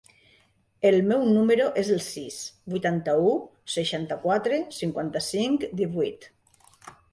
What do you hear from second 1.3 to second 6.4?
número es el sis, vuitanta-u, seixanta-quatre, cinquanta-cinc, divuit.